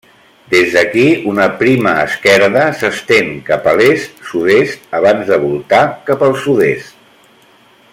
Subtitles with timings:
[0.51, 7.03] Des d'aquí una prima esquerda s'estén cap a l'est-sud-est abans de voltar cap al sud-est.